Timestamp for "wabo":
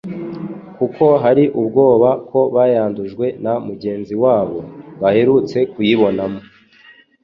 4.23-4.57